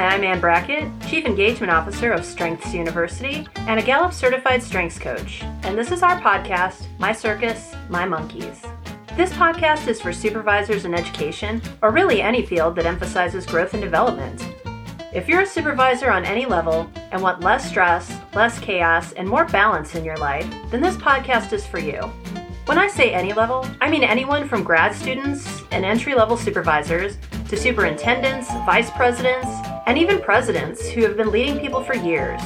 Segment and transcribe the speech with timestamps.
[0.00, 4.98] Hi, I'm Anne Brackett, Chief Engagement Officer of Strengths University and a Gallup Certified Strengths
[4.98, 5.42] Coach.
[5.62, 8.62] And this is our podcast, My Circus, My Monkeys.
[9.14, 13.82] This podcast is for supervisors in education, or really any field that emphasizes growth and
[13.82, 14.42] development.
[15.12, 19.44] If you're a supervisor on any level and want less stress, less chaos, and more
[19.44, 22.10] balance in your life, then this podcast is for you.
[22.64, 27.18] When I say any level, I mean anyone from grad students and entry level supervisors
[27.48, 29.50] to superintendents, vice presidents,
[29.86, 32.40] and even presidents who have been leading people for years.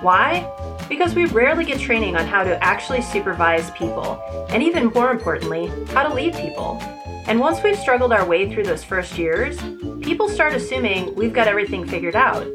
[0.00, 0.50] Why?
[0.88, 5.68] Because we rarely get training on how to actually supervise people, and even more importantly,
[5.92, 6.78] how to lead people.
[7.26, 9.56] And once we've struggled our way through those first years,
[10.02, 12.46] people start assuming we've got everything figured out.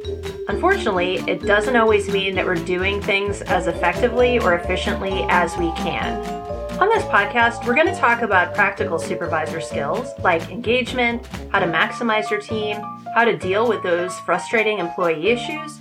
[0.49, 5.71] Unfortunately, it doesn't always mean that we're doing things as effectively or efficiently as we
[5.73, 6.46] can.
[6.79, 11.65] On this podcast, we're going to talk about practical supervisor skills like engagement, how to
[11.65, 12.77] maximize your team,
[13.15, 15.79] how to deal with those frustrating employee issues.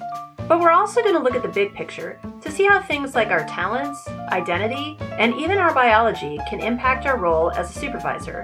[0.49, 3.29] But we're also going to look at the big picture to see how things like
[3.29, 8.43] our talents, identity, and even our biology can impact our role as a supervisor.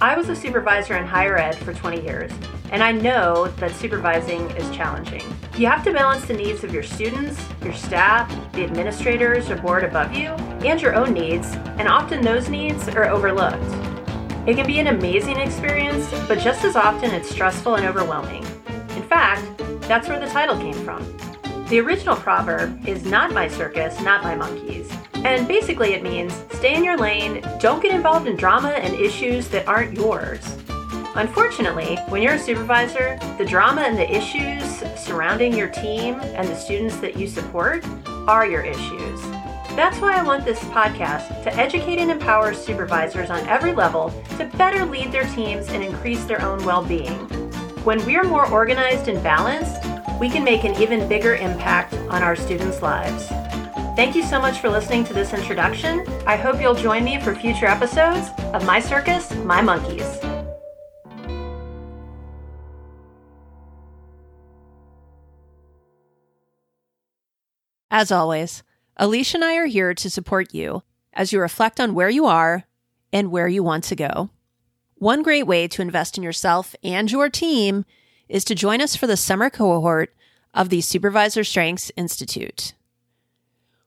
[0.00, 2.30] I was a supervisor in higher ed for 20 years,
[2.70, 5.24] and I know that supervising is challenging.
[5.56, 9.82] You have to balance the needs of your students, your staff, the administrators or board
[9.82, 13.62] above you, and your own needs, and often those needs are overlooked.
[14.46, 18.44] It can be an amazing experience, but just as often it's stressful and overwhelming.
[18.96, 19.42] In fact,
[19.82, 21.04] that's where the title came from.
[21.68, 24.90] The original proverb is not my circus, not my monkeys.
[25.14, 29.48] And basically, it means stay in your lane, don't get involved in drama and issues
[29.48, 30.40] that aren't yours.
[31.14, 34.62] Unfortunately, when you're a supervisor, the drama and the issues
[34.96, 37.84] surrounding your team and the students that you support
[38.28, 39.20] are your issues.
[39.78, 44.44] That's why I want this podcast to educate and empower supervisors on every level to
[44.56, 47.14] better lead their teams and increase their own well being.
[47.84, 49.80] When we're more organized and balanced,
[50.18, 53.28] we can make an even bigger impact on our students' lives.
[53.94, 56.04] Thank you so much for listening to this introduction.
[56.26, 60.18] I hope you'll join me for future episodes of My Circus, My Monkeys.
[67.92, 68.64] As always,
[69.00, 70.82] Alicia and I are here to support you
[71.12, 72.64] as you reflect on where you are
[73.12, 74.30] and where you want to go.
[74.96, 77.84] One great way to invest in yourself and your team
[78.28, 80.14] is to join us for the summer cohort
[80.52, 82.74] of the Supervisor Strengths Institute.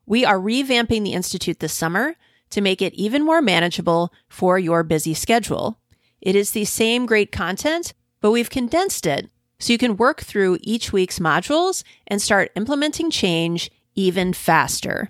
[0.06, 2.16] We are revamping the Institute this summer
[2.50, 5.78] to make it even more manageable for your busy schedule.
[6.22, 9.30] It is the same great content, but we've condensed it
[9.60, 15.10] so you can work through each week's modules and start implementing change even faster.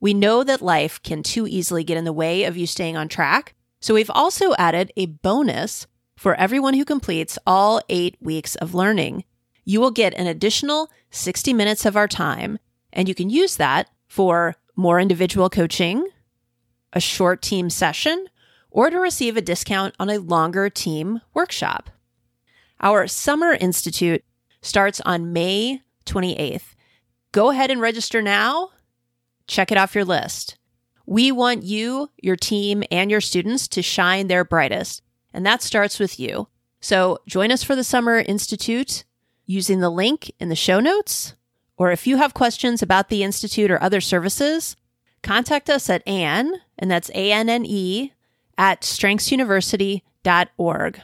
[0.00, 3.08] We know that life can too easily get in the way of you staying on
[3.08, 8.74] track, so we've also added a bonus for everyone who completes all eight weeks of
[8.74, 9.24] learning.
[9.64, 12.58] You will get an additional 60 minutes of our time,
[12.92, 16.08] and you can use that for more individual coaching,
[16.92, 18.26] a short team session,
[18.70, 21.90] or to receive a discount on a longer team workshop.
[22.80, 24.24] Our Summer Institute
[24.60, 26.74] starts on May 28th.
[27.32, 28.70] Go ahead and register now.
[29.46, 30.58] Check it off your list.
[31.06, 35.98] We want you, your team, and your students to shine their brightest, and that starts
[35.98, 36.46] with you.
[36.80, 39.04] So join us for the Summer Institute
[39.46, 41.34] using the link in the show notes.
[41.76, 44.76] Or if you have questions about the Institute or other services,
[45.22, 48.12] contact us at Anne, and that's A N N E,
[48.58, 51.00] at strengthsuniversity.org.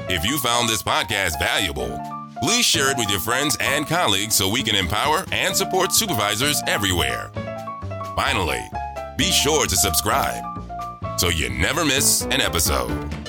[0.08, 2.00] If you found this podcast valuable,
[2.44, 6.62] please share it with your friends and colleagues so we can empower and support supervisors
[6.68, 7.32] everywhere.
[8.16, 8.62] Finally,
[9.18, 10.44] be sure to subscribe
[11.18, 13.23] so you never miss an episode.